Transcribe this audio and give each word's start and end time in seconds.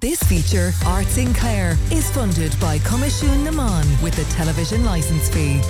This 0.00 0.22
feature, 0.22 0.72
Arts 0.86 1.18
in 1.18 1.34
Clare, 1.34 1.76
is 1.90 2.10
funded 2.10 2.58
by 2.58 2.78
Coimisiún 2.78 3.44
na 3.44 3.50
Meán 3.50 4.02
with 4.02 4.16
the 4.16 4.24
television 4.32 4.82
licence 4.82 5.28
fee. 5.28 5.60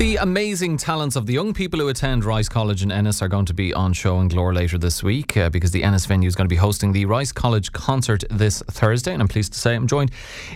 The 0.00 0.16
amazing 0.16 0.78
talents 0.78 1.14
of 1.14 1.26
the 1.26 1.34
young 1.34 1.52
people 1.52 1.78
who 1.78 1.88
attend 1.88 2.24
Rice 2.24 2.48
College 2.48 2.82
in 2.82 2.90
Ennis 2.90 3.20
are 3.20 3.28
going 3.28 3.44
to 3.44 3.52
be 3.52 3.74
on 3.74 3.92
show 3.92 4.18
in 4.20 4.30
Glór 4.30 4.54
later 4.54 4.78
this 4.78 5.02
week 5.02 5.36
uh, 5.36 5.50
because 5.50 5.72
the 5.72 5.84
Ennis 5.84 6.06
venue 6.06 6.26
is 6.26 6.34
going 6.34 6.46
to 6.46 6.48
be 6.48 6.56
hosting 6.56 6.92
the 6.92 7.04
Rice 7.04 7.32
College 7.32 7.70
concert 7.72 8.24
this 8.30 8.62
Thursday. 8.62 9.12
And 9.12 9.20
I'm 9.20 9.28
pleased 9.28 9.52
to 9.52 9.58
say 9.58 9.74
I'm 9.74 9.86
joined 9.86 10.10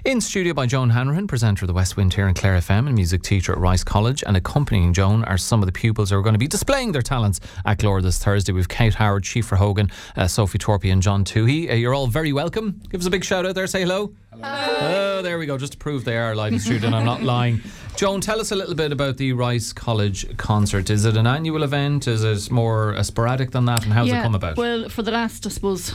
in 0.07 0.23
studio 0.23 0.55
by 0.55 0.65
Joan 0.65 0.89
Hanrahan, 0.89 1.27
presenter 1.27 1.67
of 1.67 1.67
the 1.67 1.75
West 1.75 1.95
Wind 1.95 2.15
here 2.15 2.27
in 2.27 2.33
Clare 2.33 2.57
FM 2.57 2.87
and 2.87 2.95
music 2.95 3.21
teacher 3.21 3.53
at 3.53 3.59
Rice 3.59 3.85
College. 3.85 4.25
And 4.27 4.35
accompanying 4.35 4.95
Joan 4.95 5.25
are 5.25 5.37
some 5.37 5.61
of 5.61 5.67
the 5.67 5.73
pupils 5.73 6.09
who 6.09 6.17
are 6.17 6.23
going 6.23 6.33
to 6.33 6.39
be 6.39 6.49
displaying 6.49 6.93
their 6.93 7.03
talents 7.03 7.39
at 7.67 7.77
Glór 7.77 8.01
this 8.01 8.19
Thursday. 8.19 8.53
We've 8.55 8.67
Kate 8.67 8.95
Howard, 8.95 9.25
Chief 9.25 9.51
Hogan, 9.51 9.91
uh, 10.17 10.27
Sophie 10.27 10.57
Torpey, 10.57 10.91
and 10.91 11.03
John 11.03 11.23
Toohey. 11.23 11.71
Uh, 11.71 11.75
you're 11.75 11.93
all 11.93 12.07
very 12.07 12.33
welcome. 12.33 12.81
Give 12.89 12.99
us 12.99 13.07
a 13.07 13.11
big 13.11 13.27
shout 13.27 13.45
out 13.45 13.55
there. 13.55 13.67
Say 13.67 13.83
hello. 13.83 14.15
Hello. 14.31 14.43
Oh, 14.43 15.04
there 15.25 15.39
we 15.39 15.47
go. 15.47 15.57
Just 15.57 15.73
to 15.73 15.79
prove 15.79 16.05
they 16.05 16.19
are 16.19 16.37
live 16.37 16.53
in 16.53 16.61
studio 16.61 16.87
and 16.87 16.95
I'm 16.95 17.05
not 17.05 17.23
lying. 17.23 17.63
Joan, 17.97 18.21
tell 18.21 18.41
us 18.41 18.53
a 18.53 18.57
little 18.57 18.75
bit 18.75 18.93
about 18.93 19.17
the 19.17 19.33
Rice 19.33 19.73
College 19.73 20.37
concert. 20.37 20.91
Is 20.91 21.07
it 21.07 21.17
an 21.17 21.27
annual 21.27 21.63
event? 21.63 22.07
Is 22.07 22.23
it 22.23 22.53
more 22.53 23.03
sporadic 23.03 23.53
than 23.53 23.65
that? 23.65 23.85
And 23.85 23.93
how's 23.93 24.09
yeah, 24.09 24.21
it 24.21 24.23
come 24.23 24.35
about? 24.35 24.59
Well, 24.59 24.89
for 24.91 25.03
the 25.03 25.11
last, 25.11 25.47
I 25.47 25.49
suppose, 25.49 25.95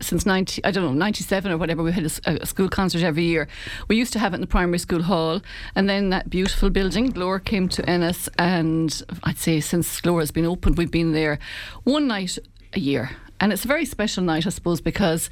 since 0.00 0.26
90, 0.26 0.62
I 0.64 0.70
don't 0.70 0.84
know, 0.84 0.92
97 0.92 1.50
or 1.50 1.56
whatever, 1.56 1.82
we 1.82 1.92
had 1.92 2.04
a 2.04 2.46
school 2.46 2.68
concert 2.68 3.02
every 3.02 3.24
year. 3.24 3.48
We 3.88 3.96
used 3.96 4.12
to 4.12 4.18
have 4.18 4.34
it 4.34 4.36
in 4.36 4.40
the 4.42 4.46
primary 4.46 4.78
school 4.78 5.02
hall, 5.02 5.40
and 5.74 5.88
then 5.88 6.10
that 6.10 6.28
beautiful 6.28 6.68
building, 6.68 7.10
Glór, 7.10 7.42
came 7.42 7.70
to 7.70 7.88
Ennis, 7.88 8.28
and 8.38 9.02
I'd 9.24 9.38
say 9.38 9.60
since 9.60 10.00
Glór 10.02 10.20
has 10.20 10.30
been 10.30 10.44
opened, 10.44 10.76
we've 10.76 10.90
been 10.90 11.12
there 11.12 11.38
one 11.84 12.06
night 12.06 12.38
a 12.74 12.80
year. 12.80 13.12
And 13.42 13.52
it's 13.52 13.64
a 13.64 13.68
very 13.68 13.84
special 13.84 14.22
night, 14.22 14.46
I 14.46 14.50
suppose, 14.50 14.80
because 14.80 15.28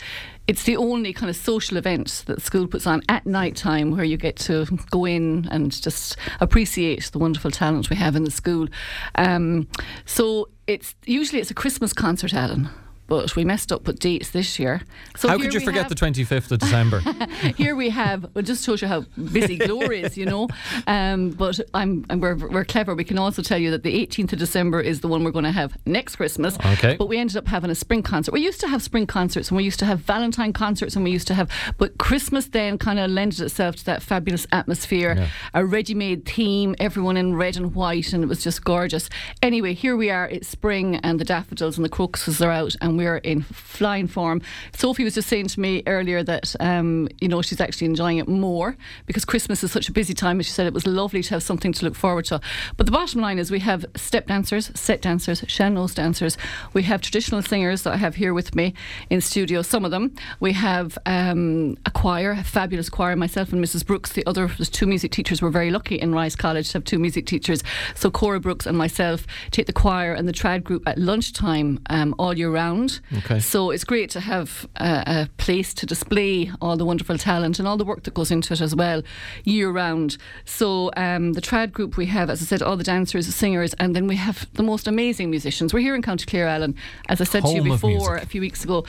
it's 0.49 0.65
the 0.65 0.77
only 0.77 1.13
kind 1.13 1.31
of 1.31 1.37
social 1.37 1.77
event 1.77 2.25
that 2.27 2.43
school 2.43 2.67
puts 2.67 2.85
on 2.85 3.03
at 3.09 3.25
night 3.25 3.55
time 3.55 3.93
where 3.93 4.03
you 4.03 4.17
get 4.17 4.35
to 4.39 4.67
go 4.91 5.05
in 5.05 5.47
and 5.53 5.71
just 5.71 6.17
appreciate 6.41 7.05
the 7.13 7.21
wonderful 7.21 7.53
talent 7.53 7.89
we 7.89 7.95
have 7.95 8.17
in 8.17 8.25
the 8.25 8.33
school. 8.33 8.67
Um, 9.15 9.69
so 10.07 10.49
it's 10.67 10.97
usually 11.07 11.41
it's 11.41 11.53
a 11.53 11.55
Christmas 11.55 11.93
concert, 11.93 12.35
Alan. 12.35 12.69
But 13.11 13.35
we 13.35 13.45
messed 13.45 13.73
up 13.73 13.89
with 13.89 13.99
dates 13.99 14.31
this 14.31 14.57
year. 14.61 14.83
So 15.17 15.29
How 15.29 15.37
could 15.37 15.53
you 15.53 15.59
forget 15.59 15.83
have- 15.83 15.89
the 15.89 15.97
25th 15.97 16.53
of 16.53 16.61
December? 16.61 17.01
here 17.57 17.75
we 17.75 17.91
have 17.91 18.23
well, 18.23 18.31
it 18.37 18.43
just 18.45 18.65
shows 18.65 18.81
you 18.83 18.87
how 18.89 19.01
busy 19.33 19.59
Glór 19.59 19.91
is, 20.05 20.17
you 20.17 20.27
know. 20.27 20.47
Um, 20.87 21.31
but 21.31 21.59
I'm, 21.75 22.07
I'm 22.09 22.21
we're, 22.21 22.37
we're 22.37 22.65
clever. 22.65 22.95
We 22.95 23.03
can 23.03 23.19
also 23.19 23.43
tell 23.43 23.59
you 23.59 23.73
that 23.73 23.83
the 23.83 24.07
18th 24.07 24.33
of 24.35 24.39
December 24.39 24.81
is 24.81 25.01
the 25.01 25.09
one 25.09 25.25
we're 25.25 25.33
going 25.33 25.45
to 25.45 25.51
have 25.51 25.77
next 25.87 26.17
Christmas. 26.17 26.57
Okay. 26.75 26.95
But 26.97 27.09
we 27.09 27.19
ended 27.19 27.37
up 27.37 27.49
having 27.49 27.69
a 27.71 27.75
spring 27.75 28.05
concert. 28.05 28.31
We 28.33 28.43
used 28.43 28.61
to 28.61 28.69
have 28.69 28.81
spring 28.81 29.09
concerts, 29.09 29.49
and 29.51 29.57
we 29.57 29.65
used 29.65 29.81
to 29.81 29.87
have 29.87 29.99
Valentine 30.01 30.53
concerts, 30.53 30.95
and 30.95 31.05
we 31.05 31.11
used 31.11 31.27
to 31.27 31.35
have. 31.35 31.51
But 31.79 31.99
Christmas 31.99 32.47
then 32.47 32.79
kind 32.79 33.01
of 33.01 33.11
lended 33.11 33.41
itself 33.41 33.75
to 33.77 33.85
that 33.87 34.05
fabulous 34.05 34.47
atmosphere, 34.53 35.15
Yeah. 35.19 35.29
a 35.53 35.65
ready-made 35.67 36.27
theme, 36.27 36.77
everyone 36.79 37.17
in 37.17 37.35
red 37.35 37.57
and 37.57 37.75
white, 37.75 38.13
and 38.13 38.23
it 38.23 38.29
was 38.29 38.45
just 38.45 38.65
gorgeous. 38.65 39.11
Anyway, 39.43 39.75
here 39.75 39.97
we 39.97 40.11
are. 40.11 40.29
It's 40.29 40.47
spring, 40.47 40.95
and 41.03 41.19
the 41.19 41.25
daffodils 41.25 41.77
and 41.77 41.85
the 41.85 41.89
crocuses 41.89 42.41
are 42.41 42.53
out, 42.53 42.77
and 42.81 43.00
we're 43.01 43.17
in 43.17 43.43
flying 43.43 44.07
form. 44.07 44.43
Sophie 44.77 45.05
was 45.05 45.15
just 45.15 45.29
saying 45.29 45.49
to 45.49 45.61
me 45.61 45.83
earlier 45.87 46.23
that 46.23 46.55
um, 46.61 47.09
you 47.21 47.29
know 47.29 47.43
she's 47.43 47.61
actually 47.61 47.87
enjoying 47.87 48.19
it 48.19 48.29
more 48.29 48.77
because 49.07 49.25
Christmas 49.25 49.65
is 49.65 49.73
such 49.73 49.89
a 49.89 49.93
busy 49.93 50.15
time. 50.15 50.37
And 50.37 50.47
she 50.47 50.53
said 50.53 50.67
it 50.67 50.75
was 50.75 50.87
lovely 50.87 51.23
to 51.23 51.31
have 51.31 51.43
something 51.43 51.73
to 51.73 51.85
look 51.85 51.95
forward 51.95 52.27
to. 52.27 52.41
But 52.77 52.87
the 52.87 52.93
bottom 52.93 53.21
line 53.21 53.39
is 53.39 53.51
we 53.51 53.61
have 53.61 53.85
step 53.97 54.27
dancers, 54.27 54.71
set 54.75 55.01
dancers, 55.03 55.45
sean-nós 55.49 55.95
dancers. 55.95 56.37
We 56.73 56.83
have 56.85 57.01
traditional 57.01 57.43
singers 57.43 57.83
that 57.83 57.95
I 57.95 57.97
have 57.97 58.17
here 58.17 58.35
with 58.35 58.55
me 58.55 58.75
in 59.09 59.21
studio. 59.21 59.63
Some 59.63 59.85
of 59.85 59.91
them. 59.91 60.15
We 60.41 60.53
have 60.53 60.99
um, 61.07 61.77
a 61.87 61.91
choir, 61.91 62.33
a 62.33 62.45
fabulous 62.45 62.91
choir. 62.91 63.17
Myself 63.17 63.53
and 63.53 63.65
Mrs. 63.65 63.85
Brooks. 63.87 64.13
The 64.13 64.27
other, 64.27 64.47
there's 64.47 64.71
two 64.71 64.87
music 64.87 65.13
teachers. 65.13 65.41
We're 65.41 65.51
very 65.51 65.71
lucky 65.71 65.97
in 65.97 66.15
Rice 66.15 66.37
College 66.37 66.69
to 66.71 66.75
have 66.75 66.85
two 66.85 66.99
music 66.99 67.27
teachers. 67.27 67.63
So 67.95 68.11
Cora 68.11 68.41
Brooks 68.41 68.67
and 68.67 68.77
myself 68.77 69.27
take 69.51 69.67
the 69.67 69.73
choir 69.73 70.13
and 70.13 70.29
the 70.29 70.33
trad 70.33 70.65
group 70.65 70.83
at 70.87 70.99
lunchtime 70.99 71.81
um, 71.89 72.15
all 72.19 72.37
year 72.37 72.51
round. 72.51 72.90
Okay. 73.19 73.41
So 73.41 73.71
it's 73.71 73.85
great 73.85 74.11
to 74.11 74.21
have 74.21 74.67
a, 74.77 75.03
a 75.07 75.29
place 75.37 75.75
to 75.75 75.87
display 75.87 76.51
all 76.61 76.77
the 76.77 76.85
wonderful 76.85 77.19
talent 77.19 77.59
and 77.59 77.69
all 77.69 77.77
the 77.77 77.85
work 77.85 78.03
that 78.05 78.15
goes 78.15 78.31
into 78.31 78.53
it 78.55 78.61
as 78.61 78.75
well, 78.75 79.03
year 79.45 79.71
round. 79.71 80.17
So 80.45 80.91
um, 80.97 81.35
the 81.35 81.41
trad 81.41 81.73
group 81.73 81.97
we 81.97 82.07
have, 82.07 82.31
as 82.31 82.43
I 82.43 82.45
said, 82.45 82.63
all 82.63 82.77
the 82.77 82.85
dancers, 82.85 83.27
the 83.27 83.33
singers, 83.33 83.75
and 83.75 83.95
then 83.95 84.07
we 84.07 84.17
have 84.17 84.47
the 84.55 84.63
most 84.63 84.87
amazing 84.87 85.31
musicians. 85.31 85.73
We're 85.75 85.81
here 85.81 85.95
in 85.95 86.03
County 86.03 86.27
Clare, 86.27 86.49
Alan. 86.49 86.75
As 87.09 87.21
I 87.21 87.25
said 87.25 87.45
to 87.45 87.53
you 87.53 87.63
before 87.63 88.17
a 88.17 88.27
few 88.27 88.41
weeks 88.41 88.65
ago, 88.65 88.85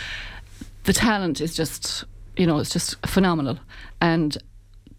the 0.83 0.93
talent 0.93 1.41
is 1.41 1.55
just, 1.55 2.05
you 2.35 2.47
know, 2.47 2.59
it's 2.59 2.71
just 2.71 3.05
phenomenal. 3.05 3.59
And 3.99 4.37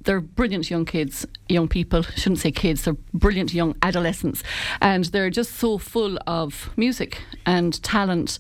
they're 0.05 0.21
brilliant 0.21 0.71
young 0.71 0.85
kids, 0.85 1.27
young 1.49 1.69
people. 1.69 2.03
Shouldn't 2.03 2.41
say 2.41 2.51
kids. 2.53 2.83
They're 2.85 2.97
brilliant 3.15 3.55
young 3.55 3.77
adolescents, 3.83 4.43
and 4.81 5.05
they're 5.07 5.31
just 5.31 5.57
so 5.57 5.79
full 5.79 6.19
of 6.27 6.71
music 6.77 7.23
and 7.47 7.83
talent. 7.83 8.39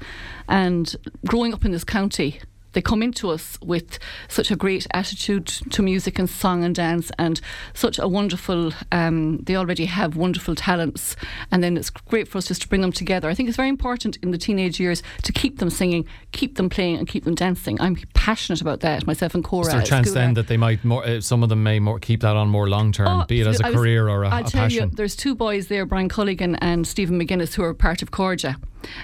And 0.48 0.94
growing 1.26 1.54
up 1.54 1.64
in 1.64 1.72
this 1.72 1.84
county, 1.84 2.40
they 2.72 2.82
come 2.82 3.02
into 3.02 3.30
us 3.30 3.58
with 3.62 3.98
such 4.28 4.50
a 4.50 4.56
great 4.56 4.86
attitude 4.94 5.46
to 5.46 5.82
music 5.82 6.18
and 6.18 6.28
song 6.28 6.64
and 6.64 6.74
dance, 6.74 7.10
and 7.18 7.40
such 7.74 7.98
a 7.98 8.08
wonderful. 8.08 8.72
Um, 8.90 9.38
they 9.38 9.56
already 9.56 9.86
have 9.86 10.16
wonderful 10.16 10.54
talents, 10.54 11.16
and 11.50 11.62
then 11.62 11.76
it's 11.76 11.90
great 11.90 12.28
for 12.28 12.38
us 12.38 12.46
just 12.46 12.62
to 12.62 12.68
bring 12.68 12.80
them 12.80 12.92
together. 12.92 13.28
I 13.28 13.34
think 13.34 13.48
it's 13.48 13.56
very 13.56 13.68
important 13.68 14.16
in 14.22 14.30
the 14.30 14.38
teenage 14.38 14.80
years 14.80 15.02
to 15.22 15.32
keep 15.32 15.58
them 15.58 15.70
singing, 15.70 16.06
keep 16.32 16.56
them 16.56 16.68
playing, 16.68 16.96
and 16.98 17.06
keep 17.08 17.24
them 17.24 17.34
dancing. 17.34 17.80
I'm 17.80 17.96
passionate 18.14 18.60
about 18.60 18.80
that. 18.80 19.06
Myself 19.06 19.34
and 19.34 19.44
Cora. 19.44 19.66
Is 19.66 19.72
there 19.72 19.82
a 19.82 19.84
chance 19.84 20.12
then 20.12 20.34
that 20.34 20.46
they 20.48 20.56
might 20.56 20.84
more? 20.84 21.04
Uh, 21.04 21.20
some 21.20 21.42
of 21.42 21.48
them 21.48 21.62
may 21.62 21.78
more 21.78 21.98
keep 21.98 22.20
that 22.22 22.36
on 22.36 22.48
more 22.48 22.68
long 22.68 22.92
term, 22.92 23.08
Oh, 23.08 23.24
be 23.26 23.40
it 23.40 23.46
as 23.46 23.60
a 23.60 23.66
I 23.66 23.70
was- 23.70 23.76
career 23.78 24.08
or 24.08 24.24
a, 24.24 24.28
I'll 24.28 24.46
a 24.46 24.48
tell 24.48 24.62
passion. 24.62 24.90
you, 24.90 24.96
there's 24.96 25.16
two 25.16 25.34
boys 25.34 25.66
there, 25.68 25.84
Brian 25.86 26.08
Culligan 26.08 26.56
and 26.60 26.86
Stephen 26.86 27.20
McGuinness, 27.20 27.54
who 27.54 27.62
are 27.64 27.74
part 27.74 28.02
of 28.02 28.10
Corja. 28.10 28.56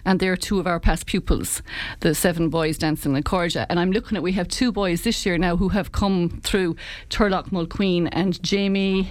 And 0.04 0.20
they're 0.20 0.36
two 0.36 0.58
of 0.58 0.66
our 0.66 0.80
past 0.80 1.06
pupils, 1.06 1.62
the 2.00 2.14
seven 2.14 2.48
boys 2.48 2.78
dancing 2.78 3.16
in 3.16 3.22
Corja. 3.22 3.66
And 3.68 3.78
I'm 3.78 3.92
looking 3.92 4.16
at, 4.16 4.22
we 4.22 4.32
have 4.32 4.48
two 4.48 4.72
boys 4.72 5.02
this 5.02 5.24
year 5.24 5.38
now 5.38 5.56
who 5.56 5.70
have 5.70 5.92
come 5.92 6.40
through 6.42 6.76
Turlough 7.10 7.50
Mulqueen 7.50 8.08
and 8.12 8.42
Jamie 8.42 9.10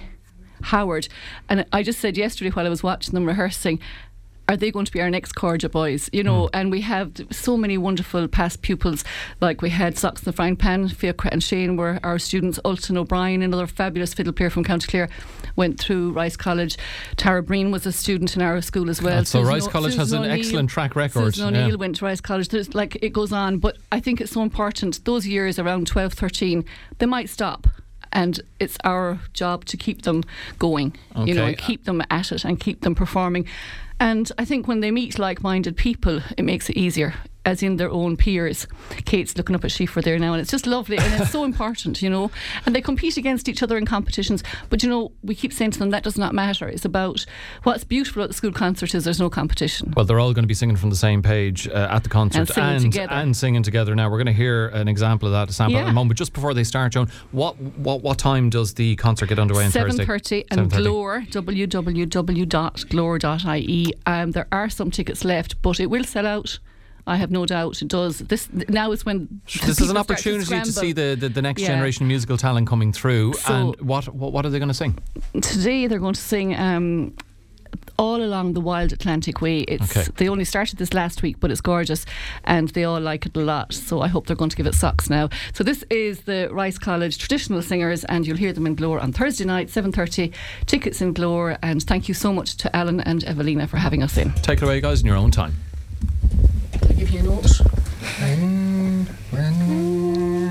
Howard. 0.62 1.08
And 1.48 1.66
I 1.72 1.82
just 1.82 2.00
said 2.00 2.16
yesterday 2.16 2.50
while 2.50 2.66
I 2.66 2.70
was 2.70 2.82
watching 2.82 3.14
them 3.14 3.26
rehearsing, 3.26 3.80
are 4.48 4.56
they 4.56 4.70
going 4.70 4.86
to 4.86 4.92
be 4.92 5.00
our 5.00 5.10
next 5.10 5.34
Corja 5.34 5.70
boys? 5.70 6.08
You 6.12 6.22
know, 6.22 6.46
hmm. 6.46 6.56
and 6.56 6.70
we 6.70 6.80
have 6.80 7.12
so 7.30 7.56
many 7.56 7.76
wonderful 7.76 8.26
past 8.28 8.62
pupils. 8.62 9.04
Like 9.40 9.60
we 9.60 9.70
had 9.70 9.98
Socks 9.98 10.22
in 10.22 10.24
the 10.24 10.32
Frying 10.32 10.56
Pan, 10.56 10.88
Fiachra 10.88 11.28
and 11.30 11.42
Shane 11.42 11.76
were 11.76 12.00
our 12.02 12.18
students. 12.18 12.58
Ultan 12.64 12.96
O'Brien, 12.96 13.42
another 13.42 13.66
fabulous 13.66 14.14
fiddle 14.14 14.32
player 14.32 14.50
from 14.50 14.64
County 14.64 14.86
Clare, 14.86 15.08
went 15.56 15.78
through 15.78 16.12
Rice 16.12 16.36
College. 16.36 16.78
Tara 17.16 17.42
Breen 17.42 17.70
was 17.70 17.84
a 17.84 17.92
student 17.92 18.34
in 18.36 18.42
our 18.42 18.60
school 18.62 18.88
as 18.88 19.02
well. 19.02 19.24
So 19.24 19.40
Susan 19.40 19.52
Rice 19.52 19.66
O- 19.66 19.70
College 19.70 19.96
has 19.96 20.12
an 20.12 20.20
O'Neill- 20.20 20.32
excellent 20.32 20.70
track 20.70 20.96
record, 20.96 21.34
Susan 21.34 21.54
O'Neill 21.54 21.70
yeah. 21.70 21.74
went 21.74 21.96
to 21.96 22.04
Rice 22.04 22.20
College. 22.20 22.48
There's 22.48 22.74
like 22.74 22.96
it 23.02 23.12
goes 23.12 23.32
on, 23.32 23.58
but 23.58 23.76
I 23.92 24.00
think 24.00 24.20
it's 24.20 24.32
so 24.32 24.42
important. 24.42 25.04
Those 25.04 25.26
years 25.26 25.58
around 25.58 25.86
12, 25.86 26.14
13, 26.14 26.64
they 26.98 27.06
might 27.06 27.28
stop. 27.28 27.66
And 28.12 28.40
it's 28.58 28.76
our 28.84 29.20
job 29.32 29.64
to 29.66 29.76
keep 29.76 30.02
them 30.02 30.24
going, 30.58 30.96
you 31.24 31.34
know, 31.34 31.46
and 31.46 31.58
keep 31.58 31.84
them 31.84 32.02
at 32.10 32.32
it 32.32 32.44
and 32.44 32.58
keep 32.58 32.80
them 32.80 32.94
performing. 32.94 33.46
And 34.00 34.30
I 34.38 34.44
think 34.44 34.68
when 34.68 34.80
they 34.80 34.90
meet 34.90 35.18
like 35.18 35.42
minded 35.42 35.76
people, 35.76 36.22
it 36.36 36.44
makes 36.44 36.70
it 36.70 36.76
easier, 36.76 37.14
as 37.48 37.62
in 37.62 37.76
their 37.76 37.90
own 37.90 38.16
peers. 38.16 38.66
Kate's 39.04 39.36
looking 39.36 39.56
up 39.56 39.64
at 39.64 39.70
Síofra 39.70 40.02
there 40.02 40.18
now, 40.18 40.32
and 40.34 40.40
it's 40.42 40.50
just 40.50 40.66
lovely 40.66 40.98
and 40.98 41.20
it's 41.20 41.30
so 41.32 41.44
important, 41.52 42.02
you 42.02 42.10
know. 42.10 42.30
And 42.66 42.74
they 42.74 42.80
compete 42.82 43.16
against 43.16 43.48
each 43.48 43.62
other 43.62 43.76
in 43.78 43.86
competitions. 43.86 44.42
But, 44.70 44.82
you 44.82 44.88
know, 44.90 45.12
we 45.22 45.34
keep 45.34 45.52
saying 45.52 45.70
to 45.72 45.78
them 45.78 45.90
that 45.90 46.02
does 46.02 46.18
not 46.18 46.34
matter. 46.34 46.68
It's 46.68 46.84
about 46.84 47.24
what's 47.62 47.84
beautiful 47.84 48.22
at 48.22 48.28
the 48.28 48.34
school 48.34 48.52
concert 48.52 48.94
is 48.94 49.04
there's 49.04 49.20
no 49.20 49.30
competition. 49.30 49.92
Well, 49.96 50.04
they're 50.04 50.20
all 50.20 50.32
going 50.34 50.42
to 50.44 50.48
be 50.48 50.54
singing 50.54 50.76
from 50.76 50.90
the 50.90 50.96
same 50.96 51.22
page 51.22 51.66
uh, 51.68 51.88
at 51.90 52.02
the 52.02 52.10
concert 52.10 52.40
And 52.40 52.48
singing 52.48 52.70
and, 52.70 52.82
together. 52.92 53.12
and 53.14 53.36
singing 53.36 53.62
together. 53.62 53.94
Now 53.94 54.10
we're 54.10 54.18
going 54.18 54.26
to 54.26 54.32
hear 54.32 54.68
an 54.68 54.88
example 54.88 55.26
of 55.28 55.32
that, 55.32 55.48
a 55.48 55.52
sample 55.52 55.78
in 55.78 55.84
Yeah. 55.84 55.90
a 55.90 55.94
moment. 55.94 56.10
But 56.10 56.18
just 56.18 56.32
before 56.34 56.52
they 56.54 56.64
start, 56.64 56.92
Joan, 56.92 57.08
what 57.32 57.58
what 57.60 58.02
what 58.02 58.18
time 58.18 58.50
does 58.50 58.74
the 58.74 58.94
concert 58.96 59.28
get 59.28 59.38
underway 59.38 59.64
on 59.64 59.70
Seven 59.70 59.90
Thursday? 59.96 60.04
thirty 60.04 60.44
and 60.50 60.70
7:30. 60.70 60.84
Glór 60.84 61.28
www.glore.ie. 62.68 63.92
Um, 64.06 64.30
there 64.32 64.46
are 64.52 64.68
some 64.68 64.90
tickets 64.90 65.24
left, 65.24 65.60
but 65.62 65.80
it 65.80 65.86
will 65.90 66.04
sell 66.04 66.26
out. 66.26 66.58
I 67.08 67.16
have 67.16 67.30
no 67.30 67.46
doubt 67.46 67.82
it 67.82 67.88
does. 67.88 68.18
This 68.18 68.48
now 68.68 68.92
is 68.92 69.04
when 69.06 69.40
This 69.66 69.80
is 69.80 69.90
an 69.90 69.96
opportunity 69.96 70.40
to, 70.40 70.46
scramble. 70.46 70.72
see 70.72 70.92
the, 70.92 71.16
the, 71.18 71.28
the 71.28 71.42
next 71.42 71.62
Yeah. 71.62 71.68
generation 71.68 72.04
of 72.04 72.08
musical 72.08 72.36
talent 72.36 72.66
coming 72.68 72.92
through. 72.92 73.32
So- 73.34 73.54
and 73.54 73.80
what, 73.80 74.04
what 74.14 74.32
what 74.34 74.44
are 74.46 74.50
they 74.50 74.58
going 74.58 74.68
to 74.76 74.80
sing? 74.84 74.98
Today 75.40 75.86
they're 75.88 75.98
going 76.06 76.14
to 76.14 76.20
sing. 76.20 76.54
Um, 76.54 77.14
all 77.98 78.22
along 78.22 78.52
the 78.54 78.60
Wild 78.60 78.92
Atlantic 78.92 79.40
Way. 79.42 79.58
It's 79.60 79.90
Okay. 79.96 80.08
they 80.16 80.28
only 80.28 80.44
started 80.44 80.78
this 80.78 80.94
last 80.94 81.20
week, 81.22 81.36
but 81.40 81.50
it's 81.50 81.60
gorgeous, 81.60 82.06
and 82.44 82.68
they 82.70 82.84
all 82.84 83.00
like 83.00 83.26
it 83.26 83.36
a 83.36 83.40
lot. 83.40 83.72
So 83.74 84.00
I 84.00 84.08
hope 84.08 84.26
they're 84.26 84.36
going 84.36 84.50
to 84.50 84.56
give 84.56 84.66
it 84.68 84.74
socks 84.74 85.10
now. 85.10 85.28
So 85.52 85.64
this 85.64 85.84
is 85.90 86.20
the 86.20 86.48
Rice 86.52 86.78
College 86.78 87.18
traditional 87.18 87.60
singers, 87.60 88.04
and 88.04 88.24
you'll 88.26 88.36
hear 88.38 88.52
them 88.52 88.66
in 88.66 88.76
Glór 88.76 89.02
on 89.02 89.12
Thursday 89.12 89.44
night, 89.44 89.68
seven 89.68 89.90
thirty. 89.92 90.32
Tickets 90.66 91.00
in 91.02 91.12
Glór, 91.12 91.58
and 91.62 91.82
thank 91.82 92.08
you 92.08 92.14
so 92.14 92.32
much 92.32 92.56
to 92.58 92.74
Alan 92.74 93.00
and 93.00 93.24
Evelina 93.24 93.66
for 93.66 93.78
having 93.78 94.02
us 94.02 94.16
in. 94.16 94.32
Take 94.42 94.58
it 94.62 94.64
away, 94.64 94.80
guys, 94.80 95.00
in 95.00 95.06
your 95.06 95.16
own 95.16 95.30
time 95.32 95.54
notes. 97.16 97.60
When, 98.20 99.06
when, 99.30 100.50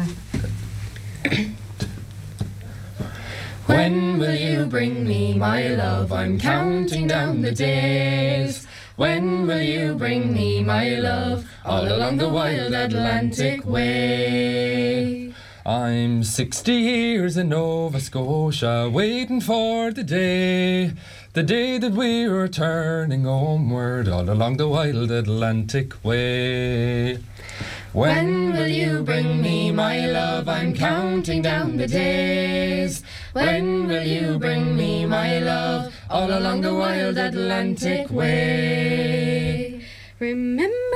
when 3.66 4.18
will 4.18 4.36
you 4.36 4.66
bring 4.66 5.08
me 5.08 5.34
my 5.36 5.68
love? 5.70 6.12
I'm 6.12 6.40
counting 6.40 7.08
down 7.08 7.42
the 7.42 7.52
days. 7.52 8.66
When 8.96 9.46
will 9.46 9.62
you 9.62 9.94
bring 9.96 10.34
me 10.34 10.64
my 10.64 10.96
love 10.98 11.46
all 11.64 11.88
along 11.88 12.18
the 12.18 12.30
wild 12.30 12.74
Atlantic 12.74 13.66
way? 13.66 15.34
I'm 15.68 16.24
60 16.24 16.72
years 16.72 17.36
in 17.36 17.50
Nova 17.50 18.00
Scotia, 18.00 18.90
waiting 18.90 19.42
for 19.42 19.92
the 19.92 20.02
day. 20.02 20.94
The 21.34 21.44
day 21.44 21.78
that 21.78 21.92
we 21.92 22.24
are 22.24 22.48
turning 22.48 23.26
homeward 23.26 24.08
all 24.08 24.30
along 24.30 24.56
the 24.56 24.70
wild 24.70 25.12
Atlantic 25.12 26.02
way. 26.06 27.18
When 27.92 28.54
will 28.54 28.70
you 28.70 29.04
bring 29.04 29.42
me 29.42 29.74
my 29.74 30.06
love? 30.06 30.48
I'm 30.48 30.74
counting 30.74 31.42
down 31.42 31.76
the 31.76 31.88
days. 31.88 33.04
When 33.34 33.90
will 33.90 34.08
you 34.08 34.40
bring 34.40 34.78
me 34.78 35.06
my 35.06 35.40
love? 35.40 35.94
All 36.10 36.32
along 36.32 36.62
the 36.62 36.76
wild 36.76 37.18
Atlantic 37.18 38.10
way. 38.10 39.82
Remember 40.20 40.87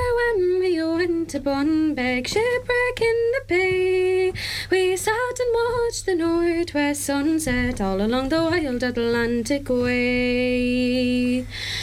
to 1.32 1.40
Bunbeg, 1.40 2.26
shipwreck 2.26 3.00
in 3.00 3.32
the 3.32 3.42
bay? 3.48 4.32
We 4.70 4.98
sat 4.98 5.40
and 5.40 5.54
watched 5.54 6.04
the 6.04 6.14
northwest 6.14 7.04
sunset 7.04 7.80
all 7.80 8.02
along 8.02 8.28
the 8.28 8.42
wild 8.42 8.82
Atlantic 8.82 9.66
way. 9.70 11.40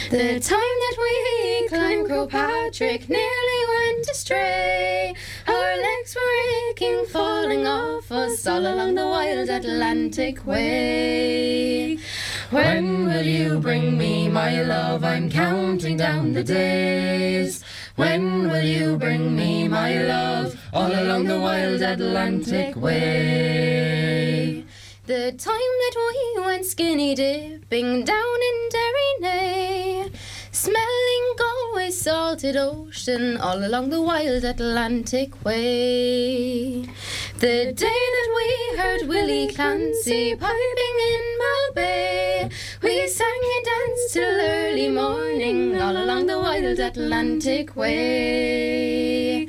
The 0.08 0.38
time 0.38 0.76
that 0.84 0.96
we 1.04 1.68
climbed 1.68 2.30
Patrick 2.30 3.08
nearly 3.08 3.60
went 3.74 4.08
astray. 4.08 5.14
Our 5.48 5.76
legs 5.76 6.14
were 6.14 6.70
aching, 6.70 7.06
falling 7.06 7.66
off 7.66 8.12
us 8.12 8.46
all 8.46 8.60
along 8.60 8.94
the 8.94 9.08
wild 9.08 9.48
Atlantic 9.48 10.46
way. 10.46 11.98
When 12.50 13.04
will 13.06 13.26
you 13.26 13.58
bring 13.58 13.98
me 13.98 14.28
my 14.28 14.62
love? 14.62 15.02
I'm 15.02 15.28
counting 15.28 15.96
down 15.96 16.34
the 16.34 16.44
days. 16.44 17.64
When 18.00 18.48
will 18.48 18.64
you 18.64 18.96
bring 18.96 19.36
me 19.36 19.68
my 19.68 20.02
love? 20.02 20.58
All 20.72 20.90
along 20.90 21.24
the 21.26 21.38
wild 21.38 21.82
Atlantic 21.82 22.74
way. 22.74 24.64
The 25.04 25.32
time 25.32 25.72
that 25.82 25.96
we 26.08 26.40
went 26.46 26.64
skinny 26.64 27.14
dipping 27.14 28.04
down 28.04 28.38
in 28.50 28.58
Derrynane, 28.74 30.14
smelling 30.50 31.26
Galway 31.36 31.90
salted 31.90 32.56
ocean 32.56 33.36
all 33.36 33.62
along 33.62 33.90
the 33.90 34.00
wild 34.00 34.44
Atlantic 34.44 35.44
way. 35.44 36.88
The 37.38 37.74
day 37.84 38.02
that 38.16 38.28
we 38.38 38.78
heard 38.78 39.08
Willie 39.08 39.48
Clancy 39.48 40.34
piping 40.36 40.96
in 41.12 41.24
Malbay, 41.42 42.52
we 42.82 43.08
sang 43.08 43.42
and 43.56 43.69
till 44.12 44.40
early 44.40 44.88
morning 44.88 45.80
all 45.80 45.96
along 45.96 46.26
the 46.26 46.36
wild 46.36 46.80
Atlantic 46.80 47.76
way. 47.76 49.46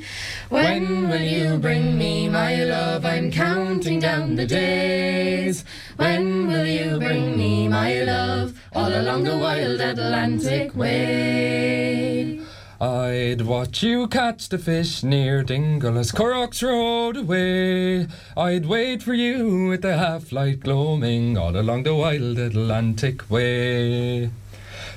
When 0.50 1.08
will 1.08 1.20
you 1.20 1.58
bring 1.58 1.98
me 1.98 2.28
my 2.28 2.62
love? 2.62 3.04
I'm 3.04 3.32
counting 3.32 3.98
down 3.98 4.36
the 4.36 4.46
days. 4.46 5.64
When 5.96 6.46
will 6.46 6.66
you 6.66 7.00
bring 7.00 7.36
me 7.36 7.66
my 7.66 8.04
love? 8.04 8.54
All 8.72 8.94
along 8.94 9.24
the 9.24 9.36
wild 9.36 9.80
Atlantic 9.80 10.76
way. 10.76 12.40
I'd 12.80 13.42
watch 13.42 13.82
you 13.82 14.06
catch 14.06 14.48
the 14.48 14.58
fish 14.58 15.02
near 15.02 15.42
Dingle 15.42 15.98
as 15.98 16.12
currachs 16.12 16.62
rowed 16.62 17.16
away. 17.16 18.06
I'd 18.36 18.66
wait 18.66 19.02
for 19.02 19.14
you 19.14 19.66
with 19.70 19.82
the 19.82 19.96
half 19.96 20.30
light 20.30 20.60
gloaming 20.60 21.36
all 21.36 21.56
along 21.56 21.82
the 21.82 21.96
wild 21.96 22.38
Atlantic 22.38 23.28
way. 23.28 24.30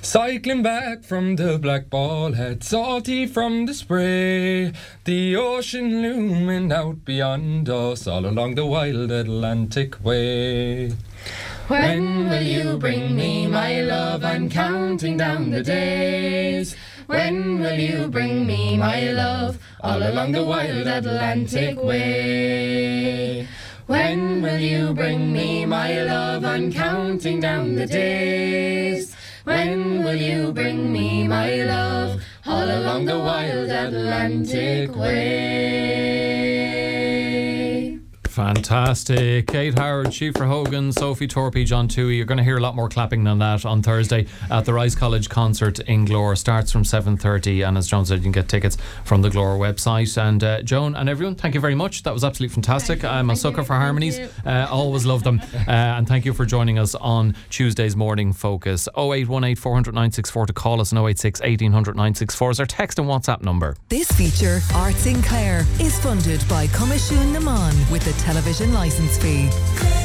Cycling 0.06 0.62
back 0.62 1.04
from 1.04 1.36
the 1.36 1.58
black 1.58 1.90
ball 1.90 2.34
head, 2.34 2.64
salty 2.64 3.26
from 3.26 3.66
the 3.66 3.74
spray, 3.74 4.72
the 5.04 5.36
ocean 5.36 6.04
looming 6.04 6.72
out 6.72 7.04
beyond 7.04 7.68
us 7.68 8.06
all 8.06 8.24
along 8.28 8.54
the 8.54 8.68
wild 8.68 9.10
Atlantic 9.10 9.98
way. 10.06 10.92
When 11.70 12.30
will 12.30 12.44
you 12.44 12.78
bring 12.78 13.16
me 13.16 13.48
my 13.48 13.82
love? 13.82 14.24
I'm 14.24 14.48
counting 14.48 15.18
down 15.18 15.50
the 15.50 15.64
days. 15.64 16.76
When 17.08 17.60
will 17.60 17.80
you 17.80 18.08
bring 18.08 18.46
me 18.46 18.78
my 18.78 19.10
love? 19.10 19.58
All 19.82 20.04
along 20.04 20.34
the 20.34 20.46
wild 20.46 20.86
Atlantic 20.86 21.82
way. 21.82 23.48
When 23.88 24.44
will 24.44 24.60
you 24.60 24.94
bring 24.94 25.34
me 25.34 25.66
my 25.66 26.04
love? 26.04 26.46
I'm 26.46 26.72
counting 26.72 27.40
down 27.40 27.74
the 27.74 27.88
days. 27.88 29.15
When 29.46 30.04
will 30.04 30.16
you 30.16 30.52
bring 30.52 30.92
me 30.92 31.28
my 31.28 31.62
love? 31.62 32.24
All 32.48 32.66
along 32.66 33.06
the 33.06 33.20
wild 33.20 33.70
Atlantic 33.70 34.96
way. 34.96 36.05
Fantastic. 38.36 39.48
Kate 39.48 39.80
Howard, 39.80 40.08
Síofra 40.08 40.46
Hogan, 40.46 40.92
Sophie 40.92 41.26
Torpy, 41.26 41.66
John 41.66 41.88
Toohey. 41.88 42.18
You're 42.18 42.26
going 42.26 42.38
to 42.38 42.44
hear 42.44 42.58
a 42.58 42.60
lot 42.60 42.76
more 42.76 42.90
clapping 42.90 43.24
than 43.24 43.40
that 43.40 43.66
on 43.66 43.82
Thursday 43.82 44.28
at 44.52 44.66
the 44.66 44.74
Rice 44.74 44.94
College 44.94 45.30
concert 45.30 45.80
in 45.80 46.06
Glór. 46.06 46.38
Starts 46.38 46.70
from 46.70 46.84
7.30 46.84 47.66
and 47.66 47.78
as 47.78 47.88
Joan 47.88 48.06
said, 48.06 48.18
you 48.18 48.24
can 48.24 48.34
get 48.34 48.50
tickets 48.50 48.78
from 49.06 49.22
the 49.22 49.30
Glór 49.30 49.58
website. 49.58 50.22
And 50.22 50.44
uh, 50.44 50.62
Joan 50.64 50.98
and 50.98 51.08
everyone, 51.08 51.36
thank 51.36 51.56
you 51.56 51.62
very 51.62 51.76
much. 51.76 52.04
That 52.04 52.14
was 52.14 52.26
absolutely 52.26 52.54
fantastic. 52.54 53.06
I'm 53.06 53.30
a 53.30 53.38
sucker 53.38 53.64
for 53.64 53.76
harmonies. 53.76 54.20
Uh, 54.46 54.68
always 54.70 55.06
love 55.06 55.24
them. 55.24 55.42
Uh, 55.66 55.98
and 55.98 56.08
thank 56.08 56.26
you 56.26 56.34
for 56.34 56.46
joining 56.46 56.78
us 56.78 56.94
on 56.96 57.36
Tuesday's 57.50 57.96
Morning 57.96 58.34
Focus. 58.34 58.88
0818 58.98 59.56
400 59.56 59.94
964 59.94 60.46
to 60.46 60.54
call 60.54 60.80
us 60.80 60.92
and 60.92 61.00
086 61.00 61.40
1800 61.40 61.96
964 61.96 62.52
is 62.52 62.60
our 62.60 62.66
text 62.66 63.00
and 63.00 63.08
WhatsApp 63.08 63.42
number. 63.42 63.76
This 63.90 64.12
feature, 64.12 64.60
Arts 64.76 65.08
in 65.08 65.24
Clare, 65.24 65.66
is 65.80 65.98
funded 66.00 66.48
by 66.48 66.68
Coimisiún 66.68 67.34
na 67.34 67.40
Meán 67.40 67.92
with 67.92 68.04
the 68.04 68.14
television 68.26 68.74
licence 68.74 69.20
fee. 69.20 70.05